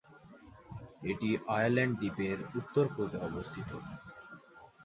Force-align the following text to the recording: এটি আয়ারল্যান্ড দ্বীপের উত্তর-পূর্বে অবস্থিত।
এটি 1.03 1.29
আয়ারল্যান্ড 1.49 1.93
দ্বীপের 1.99 2.37
উত্তর-পূর্বে 2.59 3.17
অবস্থিত। 3.29 3.69